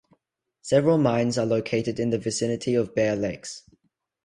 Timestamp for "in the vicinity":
1.99-2.73